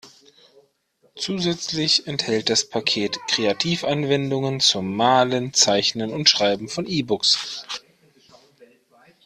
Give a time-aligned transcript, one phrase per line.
[1.15, 7.63] Zusätzlich enthält das Paket Kreativ-Anwendungen zum Malen, Zeichnen und Schreiben von E-Books.